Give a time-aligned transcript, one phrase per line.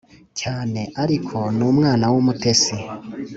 [0.39, 2.75] cyane ariko ni uwana w’umutesi”